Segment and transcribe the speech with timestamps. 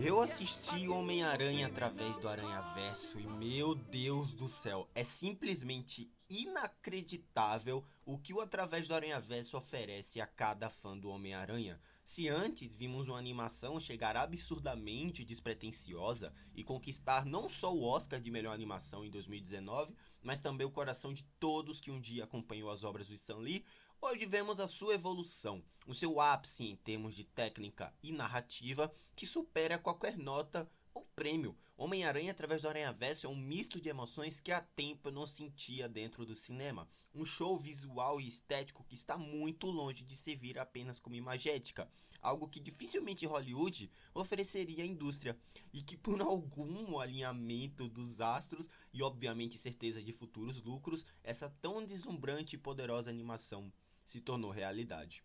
[0.00, 7.84] Eu assisti Homem-Aranha através do Aranha Verso e meu Deus do céu, é simplesmente inacreditável
[8.04, 11.80] o que o Através do Aranha Verso oferece a cada fã do Homem-Aranha.
[12.04, 18.30] Se antes vimos uma animação chegar absurdamente despretensiosa e conquistar não só o Oscar de
[18.30, 22.84] melhor animação em 2019, mas também o coração de todos que um dia acompanhou as
[22.84, 23.64] obras do Stan Lee,
[24.00, 29.26] Hoje vemos a sua evolução, o seu ápice em termos de técnica e narrativa que
[29.26, 31.56] supera qualquer nota ou prêmio.
[31.76, 35.88] Homem-Aranha através do Aranha-Verso é um misto de emoções que há tempo eu não sentia
[35.88, 36.88] dentro do cinema.
[37.14, 41.88] Um show visual e estético que está muito longe de servir apenas como imagética,
[42.20, 45.38] algo que dificilmente Hollywood ofereceria à indústria
[45.72, 51.86] e que por algum alinhamento dos astros e obviamente certeza de futuros lucros, essa tão
[51.86, 53.72] deslumbrante e poderosa animação
[54.04, 55.22] se tornou realidade.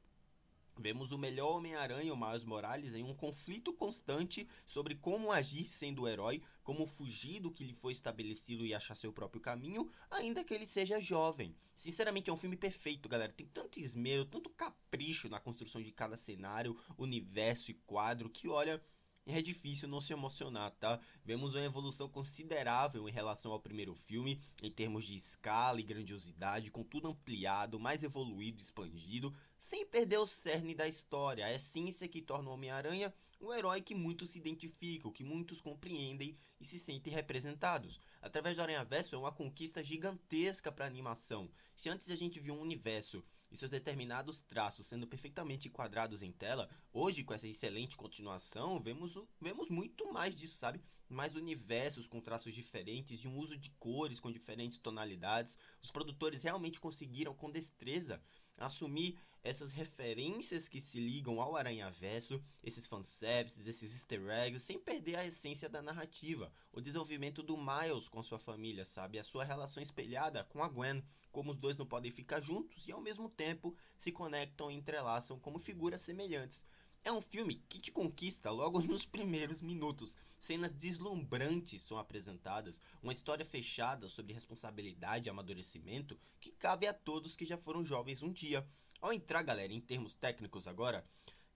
[0.78, 6.02] Vemos o melhor Homem-Aranha, o Miles Morales, em um conflito constante sobre como agir sendo
[6.02, 10.44] o herói, como fugir do que lhe foi estabelecido e achar seu próprio caminho, ainda
[10.44, 11.56] que ele seja jovem.
[11.76, 13.32] Sinceramente, é um filme perfeito, galera.
[13.32, 18.82] Tem tanto esmero, tanto capricho na construção de cada cenário, universo e quadro que, olha,
[19.26, 21.00] é difícil não se emocionar, tá?
[21.24, 26.70] Vemos uma evolução considerável em relação ao primeiro filme, em termos de escala e grandiosidade,
[26.70, 32.22] com tudo ampliado, mais evoluído, expandido, sem perder o cerne da história, a essência que
[32.22, 37.14] torna o Homem-Aranha um herói que muitos se identificam, que muitos compreendem e se sentem
[37.14, 37.97] representados.
[38.22, 41.50] Através do Aranha Verso é uma conquista gigantesca para a animação.
[41.78, 46.31] Se antes a gente viu um universo e seus determinados traços sendo perfeitamente enquadrados em
[46.33, 50.81] tela, hoje com essa excelente continuação, vemos, vemos muito mais disso, sabe?
[51.08, 55.58] Mais universos com traços diferentes e um uso de cores com diferentes tonalidades.
[55.82, 58.21] Os produtores realmente conseguiram com destreza
[58.58, 65.17] assumir essas referências que se ligam ao Aranha-Verso, esses fanservices, esses easter eggs, sem perder
[65.17, 66.52] a essência da narrativa.
[66.71, 69.20] O desenvolvimento do Miles com sua família, sabe?
[69.20, 72.92] A sua relação espelhada com a Gwen, como os dois não podem ficar juntos e
[72.92, 76.65] ao mesmo tempo se conectam e entrelaçam como figuras semelhantes.
[77.05, 80.15] É um filme que te conquista logo nos primeiros minutos.
[80.39, 87.36] Cenas deslumbrantes são apresentadas, uma história fechada sobre responsabilidade e amadurecimento que cabe a todos
[87.36, 88.65] que já foram jovens um dia.
[89.02, 91.05] Ao entrar, galera, em termos técnicos agora,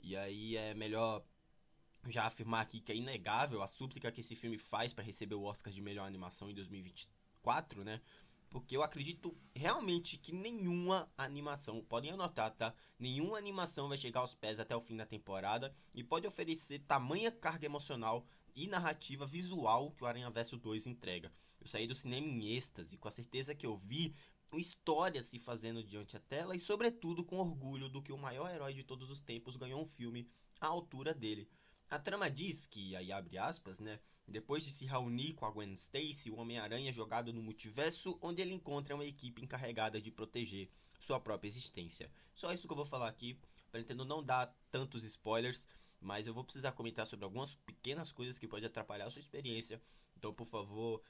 [0.01, 1.23] e aí é melhor
[2.09, 5.43] já afirmar aqui que é inegável a súplica que esse filme faz para receber o
[5.43, 8.01] Oscar de melhor animação em 2024, né?
[8.49, 12.73] Porque eu acredito realmente que nenhuma animação, podem anotar, tá?
[12.97, 17.31] Nenhuma animação vai chegar aos pés até o fim da temporada e pode oferecer tamanha
[17.31, 18.25] carga emocional
[18.55, 21.31] e narrativa visual que o Aranha Verso 2 entrega.
[21.59, 24.15] Eu saí do cinema em êxtase, com a certeza que eu vi
[24.55, 28.73] história se fazendo diante da tela e, sobretudo, com orgulho do que o maior herói
[28.73, 30.27] de todos os tempos ganhou um filme
[30.61, 31.49] à altura dele.
[31.89, 33.97] A trama diz que, aí abre aspas, né?
[34.27, 38.41] Depois de se reunir com a Gwen Stacy, o Homem-Aranha é jogado no multiverso, onde
[38.41, 42.11] ele encontra uma equipe encarregada de proteger sua própria existência.
[42.35, 43.39] Só isso que eu vou falar aqui,
[43.71, 45.65] pretendo não dar tantos spoilers,
[46.01, 49.81] mas eu vou precisar comentar sobre algumas pequenas coisas que podem atrapalhar a sua experiência.
[50.17, 51.01] Então, por favor,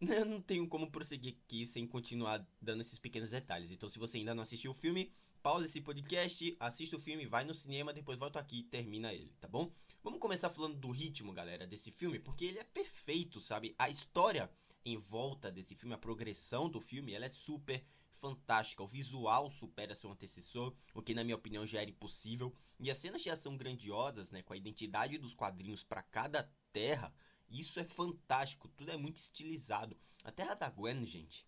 [0.00, 3.70] eu não tenho como prosseguir aqui sem continuar dando esses pequenos detalhes.
[3.70, 5.12] Então, se você ainda não assistiu o filme,
[5.42, 9.34] pausa esse podcast, assista o filme, vai no cinema, depois volta aqui e termina ele,
[9.40, 9.72] tá bom?
[10.02, 13.74] Vamos começar falando do ritmo, galera, desse filme, porque ele é perfeito, sabe?
[13.76, 14.48] A história
[14.84, 17.84] em volta desse filme, a progressão do filme, ela é super
[18.18, 18.84] fantástica.
[18.84, 22.54] O visual supera seu antecessor, o que na minha opinião já era impossível.
[22.78, 27.12] E as cenas de ação grandiosas, né, com a identidade dos quadrinhos para cada terra
[27.52, 29.94] isso é fantástico, tudo é muito estilizado.
[30.24, 31.46] A Terra da Gwen, gente,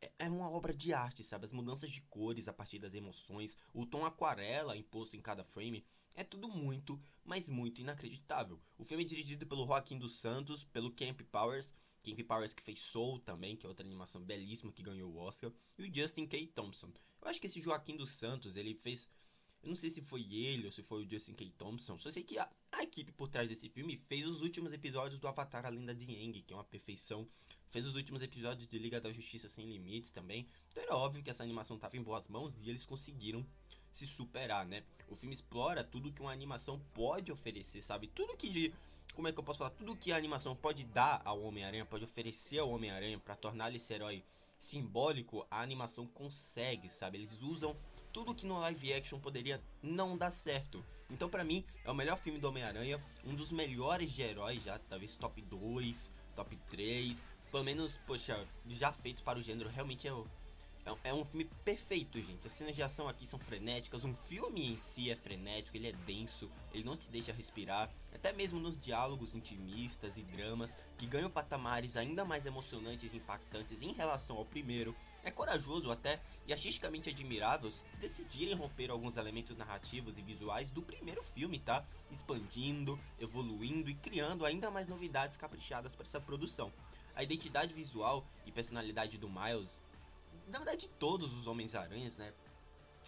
[0.00, 1.44] é, é uma obra de arte, sabe?
[1.44, 5.84] As mudanças de cores a partir das emoções, o tom aquarela imposto em cada frame,
[6.14, 8.60] é tudo muito, mas muito inacreditável.
[8.76, 12.78] O filme é dirigido pelo Joaquim dos Santos, pelo Camp Powers, Camp Powers que fez
[12.78, 16.46] Soul também, que é outra animação belíssima que ganhou o Oscar, e o Justin K.
[16.48, 16.92] Thompson.
[17.20, 19.08] Eu acho que esse Joaquim dos Santos, ele fez
[19.62, 21.50] eu não sei se foi ele ou se foi o Justin K.
[21.58, 21.98] Thompson.
[21.98, 25.26] Só sei que a, a, equipe por trás desse filme fez os últimos episódios do
[25.26, 26.06] Avatar A Lenda de
[26.42, 27.26] que é uma perfeição.
[27.68, 30.48] Fez os últimos episódios de Liga da Justiça Sem Limites também.
[30.70, 33.44] Então era óbvio que essa animação estava em boas mãos e eles conseguiram
[33.90, 34.84] se superar, né?
[35.08, 38.06] O filme explora tudo que uma animação pode oferecer, sabe?
[38.06, 38.72] Tudo que de.
[39.14, 39.70] Como é que eu posso falar?
[39.70, 43.78] Tudo que a animação pode dar ao Homem-Aranha, pode oferecer ao Homem-Aranha para tornar ele
[43.78, 44.22] esse herói
[44.58, 47.18] simbólico, a animação consegue, sabe?
[47.18, 47.76] Eles usam
[48.18, 50.84] tudo que no live action poderia não dar certo.
[51.08, 54.76] Então, para mim, é o melhor filme do Homem-Aranha, um dos melhores de heróis já,
[54.76, 57.22] talvez top 2, top 3,
[57.52, 60.26] pelo menos, poxa, já feitos para o gênero, realmente é o
[60.88, 62.46] é, é um filme perfeito, gente.
[62.46, 65.92] As cenas de ação aqui são frenéticas, um filme em si é frenético, ele é
[65.92, 67.90] denso, ele não te deixa respirar.
[68.14, 73.82] Até mesmo nos diálogos intimistas e dramas, que ganham patamares ainda mais emocionantes e impactantes
[73.82, 74.94] em relação ao primeiro.
[75.22, 77.70] É corajoso até e artisticamente admirável
[78.00, 81.84] decidirem romper alguns elementos narrativos e visuais do primeiro filme, tá?
[82.10, 86.72] Expandindo, evoluindo e criando ainda mais novidades caprichadas para essa produção.
[87.14, 89.82] A identidade visual e personalidade do Miles
[90.48, 92.32] na verdade, todos os Homens-Aranhas, né?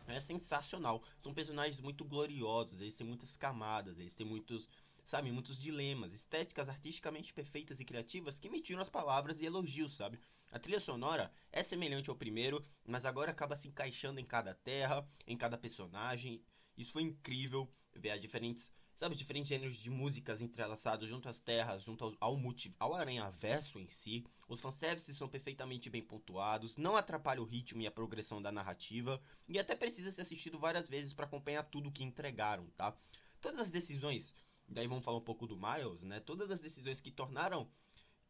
[0.07, 1.03] É sensacional.
[1.23, 4.69] São personagens muito gloriosos, eles têm muitas camadas, eles têm muitos,
[5.05, 9.97] sabe, muitos dilemas, estéticas artisticamente perfeitas e criativas que me tiram as palavras e elogios,
[9.97, 10.19] sabe?
[10.53, 15.07] A trilha sonora é semelhante ao primeiro, mas agora acaba se encaixando em cada terra,
[15.27, 16.43] em cada personagem.
[16.77, 18.71] Isso foi incrível ver as diferentes
[19.01, 23.81] sabe, diferentes gêneros de músicas entrelaçados junto às terras, junto ao, ao, multi, ao aranha-verso
[23.81, 24.27] em si.
[24.47, 29.19] Os fanservices são perfeitamente bem pontuados, não atrapalha o ritmo e a progressão da narrativa,
[29.49, 32.95] e até precisa ser assistido várias vezes para acompanhar tudo que entregaram, tá?
[33.41, 34.35] Todas as decisões,
[34.69, 36.21] daí vamos falar um pouco do Miles, né?
[36.21, 37.67] Todas as decisões que tornaram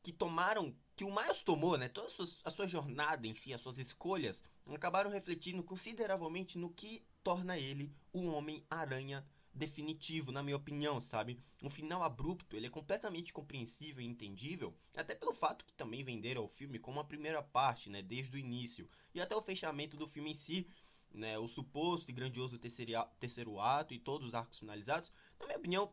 [0.05, 1.89] que tomaram, que o Miles tomou, né?
[1.89, 6.71] Toda a sua, a sua jornada em si, as suas escolhas, acabaram refletindo consideravelmente no
[6.71, 11.39] que torna ele um Homem-Aranha definitivo, na minha opinião, sabe?
[11.63, 16.45] Um final abrupto, ele é completamente compreensível e entendível, até pelo fato que também venderam
[16.45, 20.07] o filme como a primeira parte, né, desde o início, e até o fechamento do
[20.07, 20.67] filme em si,
[21.13, 25.93] né, o suposto e grandioso terceiro, ato e todos os arcos finalizados, na minha opinião,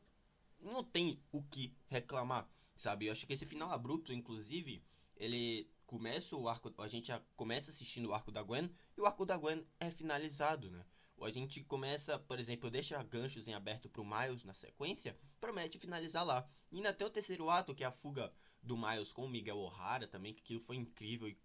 [0.59, 3.07] não tem o que reclamar, sabe?
[3.07, 4.83] Eu acho que esse final abrupto, inclusive,
[5.15, 9.05] ele começa o arco, a gente já começa assistindo o arco da Gwen, e o
[9.05, 10.85] arco da Gwen é finalizado, né?
[11.25, 16.25] A gente começa, por exemplo, deixa ganchos em aberto pro Miles na sequência, promete finalizar
[16.25, 16.47] lá.
[16.71, 18.31] E ainda tem o terceiro ato, que é a fuga
[18.61, 21.37] do Miles com o Miguel O'Hara também, que aquilo foi incrível e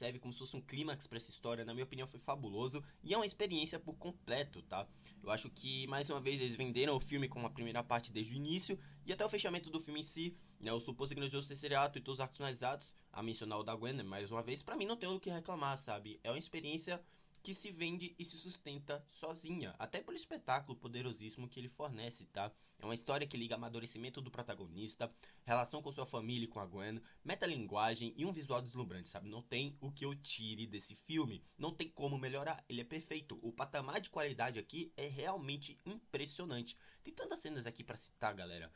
[0.00, 3.12] serve como se fosse um clímax para essa história, na minha opinião foi fabuloso e
[3.12, 4.88] é uma experiência por completo, tá?
[5.22, 8.32] Eu acho que mais uma vez eles venderam o filme como a primeira parte desde
[8.32, 11.78] o início e até o fechamento do filme em si, né, o suposto grandioso terceiro
[11.78, 14.74] ato e todos os arcos finalizados, a mencionar o da Gwen, mais uma vez, para
[14.74, 16.18] mim não tem o que reclamar, sabe?
[16.24, 16.98] É uma experiência
[17.42, 22.52] que se vende e se sustenta sozinha, até pelo espetáculo poderosíssimo que ele fornece, tá?
[22.78, 25.12] É uma história que liga amadurecimento do protagonista,
[25.44, 29.28] relação com sua família e com a Gwen, metalinguagem e um visual deslumbrante, sabe?
[29.28, 33.38] Não tem o que eu tire desse filme, não tem como melhorar, ele é perfeito.
[33.42, 36.76] O patamar de qualidade aqui é realmente impressionante.
[37.02, 38.72] Tem tantas cenas aqui para citar, galera.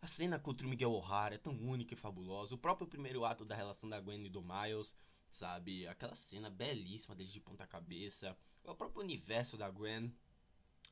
[0.00, 2.56] A cena contra o Miguel O'Hara é tão única e fabulosa.
[2.56, 4.92] O próprio primeiro ato da relação da Gwen e do Miles
[5.32, 5.86] sabe?
[5.88, 10.14] Aquela cena belíssima desde de ponta cabeça, o próprio universo da Gwen,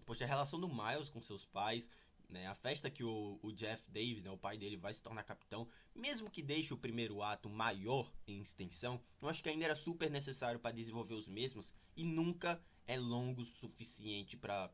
[0.05, 1.91] poxa, a relação do Miles com seus pais,
[2.29, 2.47] né?
[2.47, 5.69] A festa que o, o Jeff Davis, né, o pai dele, vai se tornar capitão,
[5.95, 10.11] mesmo que deixe o primeiro ato maior em extensão, eu acho que ainda era super
[10.11, 14.71] necessário para desenvolver os mesmos e nunca é longo o suficiente para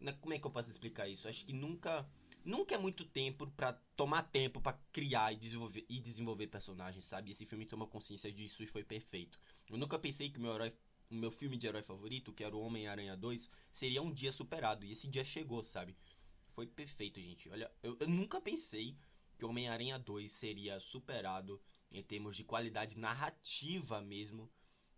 [0.00, 1.28] né, como é que eu posso explicar isso?
[1.28, 2.06] Acho que nunca
[2.46, 7.32] nunca é muito tempo para tomar tempo para criar e desenvolver, e desenvolver personagens, sabe?
[7.32, 9.38] Esse filme toma consciência disso e foi perfeito.
[9.68, 10.72] Eu nunca pensei que meu herói
[11.10, 14.84] o meu filme de herói favorito, que era o Homem-Aranha 2, seria um dia superado.
[14.84, 15.96] E esse dia chegou, sabe?
[16.48, 17.48] Foi perfeito, gente.
[17.48, 18.96] Olha, eu, eu nunca pensei
[19.38, 21.60] que o Homem-Aranha 2 seria superado
[21.92, 24.50] em termos de qualidade narrativa mesmo.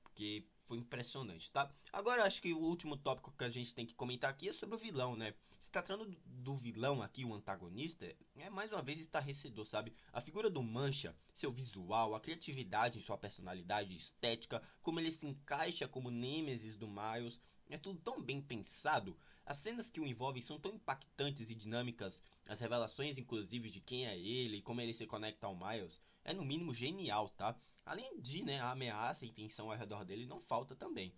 [0.03, 1.73] Porque foi impressionante, tá?
[1.91, 4.77] Agora acho que o último tópico que a gente tem que comentar aqui é sobre
[4.77, 5.35] o vilão, né?
[5.59, 9.95] Se tratando do vilão aqui, o antagonista, é mais uma vez estarrecedor, sabe?
[10.13, 15.27] A figura do Mancha, seu visual, a criatividade em sua personalidade estética, como ele se
[15.27, 19.17] encaixa como Nêmesis do Miles, é tudo tão bem pensado.
[19.47, 24.07] As cenas que o envolvem são tão impactantes e dinâmicas, as revelações inclusive de quem
[24.07, 27.59] é ele e como ele se conecta ao Miles, é no mínimo genial, tá?
[27.89, 31.15] Além de, né, a ameaça e tensão ao redor dele não falta também.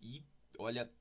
[0.00, 0.24] E,
[0.58, 0.92] olha,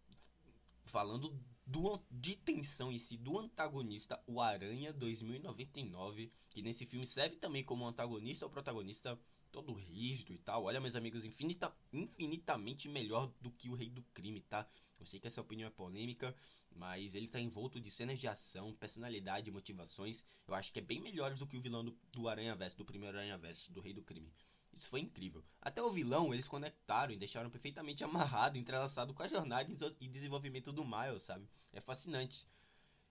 [0.86, 7.38] falando do, de tensão em si do antagonista, o Aranha 2099, que nesse filme serve
[7.38, 9.20] também como antagonista ou protagonista
[9.52, 10.66] todo rígido e tal.
[10.66, 14.70] Olha, meus amigos, infinita, infinitamente melhor do que o Rei do Crime, tá?
[15.00, 16.36] Eu sei que essa opinião é polêmica,
[16.70, 20.24] mas ele tá envolto de cenas de ação, personalidade motivações.
[20.48, 22.86] Eu acho que é bem melhores do que o vilão do, do Aranha Verso, do
[22.86, 24.32] primeiro Aranha Verso, do Rei do Crime.
[24.74, 25.44] Isso foi incrível.
[25.62, 30.72] Até o vilão eles conectaram e deixaram perfeitamente amarrado, entrelaçado com a jornada e desenvolvimento
[30.72, 31.48] do Miles, sabe?
[31.74, 32.48] É fascinante.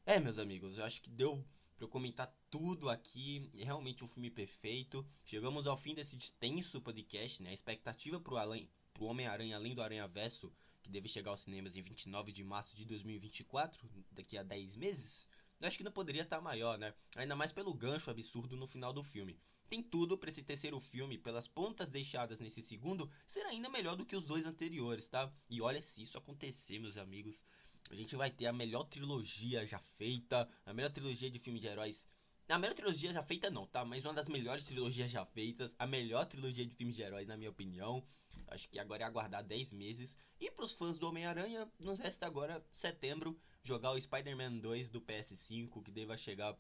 [0.05, 1.45] É, meus amigos, eu acho que deu
[1.77, 3.51] para eu comentar tudo aqui.
[3.55, 5.07] É realmente um filme perfeito.
[5.25, 7.51] Chegamos ao fim desse extenso podcast, né?
[7.51, 8.37] A expectativa pro,
[8.93, 10.53] pro Homem-Aranha além do Aranha Verso,
[10.83, 15.27] que deve chegar aos cinemas em 29 de março de 2024, daqui a 10 meses,
[15.67, 16.95] acho que não poderia estar maior, né?
[17.17, 19.39] Ainda mais pelo gancho absurdo no final do filme.
[19.69, 24.05] Tem tudo para esse terceiro filme, pelas pontas deixadas nesse segundo, ser ainda melhor do
[24.05, 25.33] que os dois anteriores, tá?
[25.49, 27.41] E olha se isso acontecer, meus amigos.
[27.91, 31.67] A gente vai ter a melhor trilogia já feita, a melhor trilogia de filme de
[31.67, 32.09] heróis.
[32.49, 33.85] A melhor trilogia já feita não, tá?
[33.85, 37.37] Mas uma das melhores trilogias já feitas, a melhor trilogia de filmes de heróis, na
[37.37, 38.05] minha opinião.
[38.51, 40.17] Acho que agora é aguardar 10 meses.
[40.39, 45.83] E pros fãs do Homem-Aranha, nos resta agora setembro jogar o Spider-Man 2 do PS5,
[45.83, 46.59] que deva chegar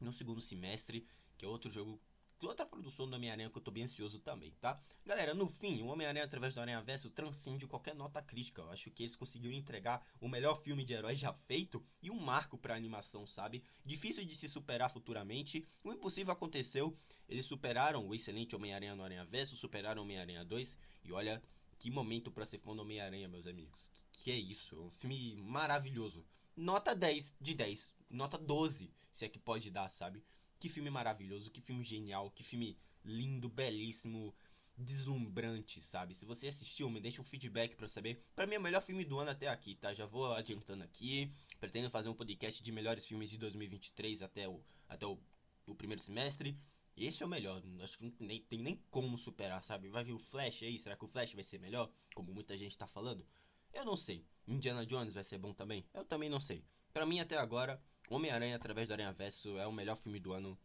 [0.00, 1.06] no segundo semestre,
[1.38, 2.00] que é outro jogo
[2.46, 4.80] outra produção do Homem-Aranha que eu tô bem ansioso também, tá?
[5.04, 8.62] Galera, no fim, o Homem-Aranha através do Aranha Verso transcende qualquer nota crítica.
[8.62, 12.18] Eu acho que eles conseguiram entregar o melhor filme de herói já feito e um
[12.18, 13.62] marco pra animação, sabe?
[13.84, 15.66] Difícil de se superar futuramente.
[15.84, 16.96] O impossível aconteceu.
[17.28, 20.78] Eles superaram o excelente Homem-Aranha no Aranha Verso, superaram Homem-Aranha 2.
[21.04, 21.42] E olha,
[21.78, 23.90] que momento para ser fã do Homem-Aranha, meus amigos.
[24.12, 24.80] Que, que é isso?
[24.80, 26.24] Um filme maravilhoso.
[26.56, 27.94] Nota 10 de 10.
[28.10, 30.22] Nota 12, se é que pode dar, sabe?
[30.62, 34.32] Que filme maravilhoso, que filme genial, que filme lindo, belíssimo,
[34.78, 36.14] deslumbrante, sabe?
[36.14, 38.22] Se você assistiu, me deixa um feedback para saber.
[38.32, 39.92] Para mim é o melhor filme do ano até aqui, tá?
[39.92, 41.32] Já vou adiantando aqui.
[41.58, 45.18] Pretendo fazer um podcast de melhores filmes de 2023 até o até o,
[45.66, 46.56] o primeiro semestre.
[46.96, 49.88] Esse é o melhor, acho que não tem tem nem como superar, sabe?
[49.88, 51.90] Vai vir o Flash aí, será que o Flash vai ser melhor?
[52.14, 53.26] Como muita gente tá falando?
[53.72, 54.24] Eu não sei.
[54.46, 55.84] Indiana Jones vai ser bom também?
[55.92, 56.64] Eu também não sei.
[56.92, 60.58] Para mim, até agora, Homem-Aranha através do Aranha Verso é o melhor filme do ano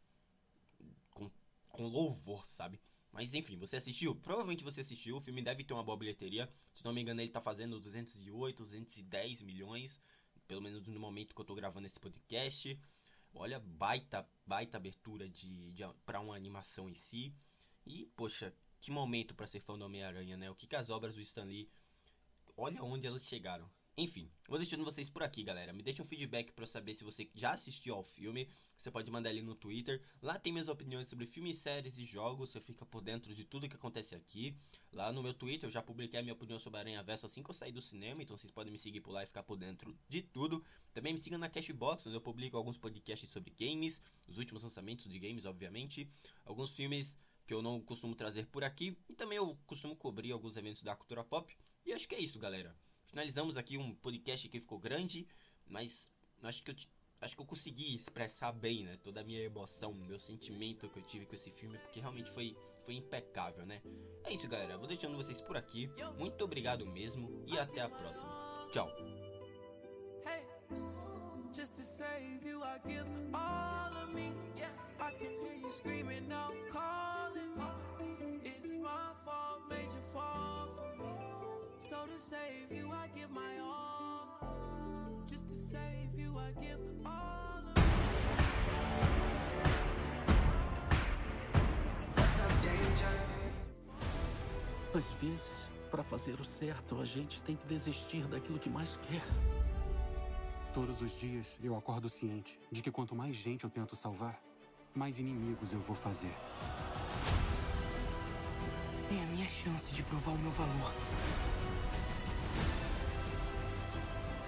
[1.11, 1.31] com,
[1.69, 2.79] com louvor, sabe?
[3.11, 4.15] Mas enfim, você assistiu?
[4.15, 5.17] Provavelmente você assistiu.
[5.17, 6.51] O filme deve ter uma boa bilheteria.
[6.73, 9.99] Se não me engano, ele tá fazendo 208, 210 milhões.
[10.47, 12.79] Pelo menos no momento que eu tô gravando esse podcast.
[13.33, 17.33] Olha, baita, baita abertura de, de para uma animação em si.
[17.85, 20.49] E, poxa, que momento para ser fã do Homem-Aranha, né?
[20.49, 21.69] O que, que as obras do Stan Lee
[22.55, 23.69] olha onde elas chegaram.
[23.99, 25.73] Enfim, vou deixando vocês por aqui, galera.
[25.73, 28.47] Me deixa um feedback para eu saber se você já assistiu ao filme.
[28.77, 30.03] Você pode mandar ali no Twitter.
[30.21, 32.51] Lá tem minhas opiniões sobre filmes, séries e jogos.
[32.51, 34.55] Você fica por dentro de tudo que acontece aqui.
[34.93, 37.49] Lá no meu Twitter eu já publiquei a minha opinião sobre Aranha Verso assim que
[37.49, 38.21] eu saí do cinema.
[38.21, 40.63] Então vocês podem me seguir por lá e ficar por dentro de tudo.
[40.93, 43.99] Também me siga na Cashbox, onde eu publico alguns podcasts sobre games.
[44.27, 46.07] Os últimos lançamentos de games, obviamente.
[46.45, 48.95] Alguns filmes que eu não costumo trazer por aqui.
[49.09, 51.57] E também eu costumo cobrir alguns eventos da cultura pop.
[51.83, 52.75] E acho que é isso, galera.
[53.07, 55.27] Finalizamos aqui um podcast que ficou grande,
[55.65, 56.11] mas
[56.43, 56.75] acho que eu
[57.19, 61.03] acho que eu consegui expressar bem, né, toda a minha emoção, meu sentimento que eu
[61.03, 63.81] tive com esse filme, porque realmente foi foi impecável, né?
[64.23, 64.77] É isso, galera.
[64.77, 65.89] Vou deixando vocês por aqui.
[66.17, 68.31] Muito obrigado mesmo e até a próxima.
[68.71, 68.89] Tchau.
[81.89, 85.23] So to save you, I give my all.
[85.25, 87.81] Just to save you, I give all of.
[94.93, 99.23] Às vezes, para fazer o certo, a gente tem que desistir daquilo que mais quer.
[100.73, 104.37] Todos os dias eu acordo ciente de que quanto mais gente eu tento salvar,
[104.93, 106.35] mais inimigos eu vou fazer.
[109.09, 110.93] É a minha chance de provar o meu valor.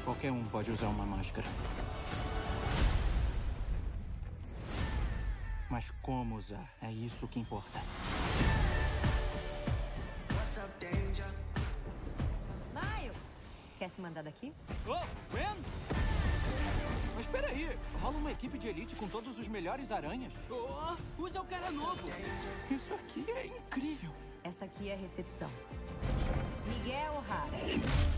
[0.09, 1.47] Qualquer um pode usar uma máscara.
[5.69, 6.67] Mas como usar?
[6.81, 7.79] É isso que importa.
[12.73, 13.17] Miles,
[13.77, 14.51] quer se mandar daqui?
[14.87, 15.55] Oh, Gwen!
[17.15, 20.33] Mas peraí, rola uma equipe de elite com todos os melhores aranhas?
[20.49, 22.09] Oh, usa o cara novo!
[22.71, 24.11] Isso aqui é incrível!
[24.43, 25.51] Essa aqui é a recepção.
[26.65, 27.59] Miguel O'Hara.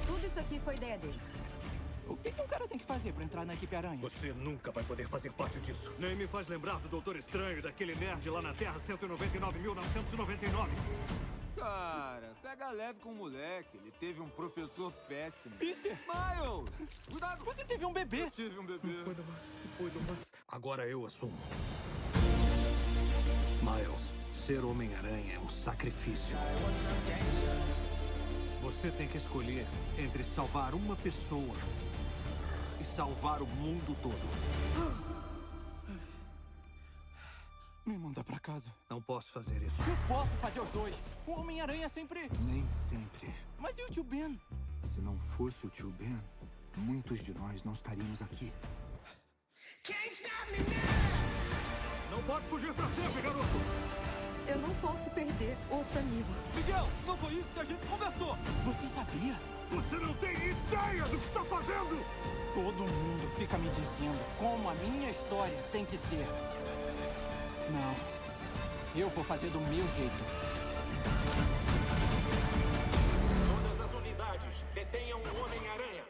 [0.05, 1.19] Tudo isso aqui foi ideia dele.
[2.11, 3.97] O que, que um cara tem que fazer pra entrar na equipe aranha?
[4.01, 5.95] Você nunca vai poder fazer parte disso.
[5.97, 10.69] Nem me faz lembrar do Doutor Estranho, daquele nerd lá na Terra 199.999.
[11.55, 13.77] Cara, pega leve com o moleque.
[13.77, 15.55] Ele teve um professor péssimo.
[15.57, 15.97] Peter!
[16.07, 16.69] Miles!
[17.09, 17.45] Cuidado!
[17.45, 18.23] Você teve um bebê!
[18.23, 19.03] Eu tive um bebê.
[20.47, 21.37] Agora eu assumo.
[23.61, 26.35] Miles, ser Homem-Aranha é um sacrifício.
[28.61, 29.65] Você tem que escolher
[29.97, 31.55] entre salvar uma pessoa
[32.81, 34.91] e salvar o mundo todo.
[37.85, 38.73] Me manda pra casa.
[38.89, 39.75] Não posso fazer isso.
[39.81, 40.95] Eu posso fazer os dois.
[41.27, 42.29] O Homem-Aranha sempre.
[42.41, 43.33] Nem sempre.
[43.59, 44.39] Mas e o tio Ben?
[44.83, 46.19] Se não fosse o tio Ben,
[46.75, 48.51] muitos de nós não estaríamos aqui.
[52.09, 53.45] Não pode fugir pra sempre, garoto!
[54.47, 56.29] Eu não posso perder outro amigo.
[56.55, 58.37] Miguel, não foi isso que a gente conversou!
[58.65, 59.35] Você sabia
[59.71, 62.20] Você não tem ideia do que está fazendo!
[62.63, 66.27] Todo mundo fica me dizendo como a minha história tem que ser.
[67.71, 67.95] Não.
[68.95, 70.23] Eu vou fazer do meu jeito.
[73.49, 76.03] Todas as unidades, detenham o Homem-Aranha.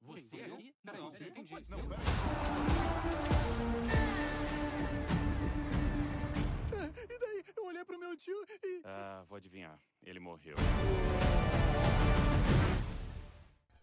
[0.00, 0.74] Você aqui?
[0.82, 1.52] Peraí, Não, você não entendi.
[1.52, 1.86] Não, ser.
[7.10, 8.80] E daí, eu olhei pro meu tio e.
[8.82, 9.78] Ah, vou adivinhar.
[10.02, 10.56] Ele morreu.